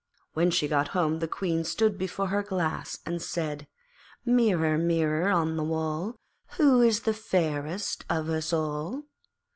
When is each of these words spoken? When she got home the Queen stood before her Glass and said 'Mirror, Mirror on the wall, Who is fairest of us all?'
When 0.33 0.49
she 0.49 0.67
got 0.67 0.87
home 0.97 1.19
the 1.19 1.27
Queen 1.27 1.63
stood 1.63 1.95
before 1.95 2.29
her 2.29 2.41
Glass 2.41 2.97
and 3.05 3.21
said 3.21 3.67
'Mirror, 4.25 4.79
Mirror 4.79 5.29
on 5.29 5.57
the 5.57 5.63
wall, 5.63 6.15
Who 6.57 6.81
is 6.81 6.97
fairest 7.01 8.03
of 8.09 8.27
us 8.27 8.51
all?' 8.51 9.03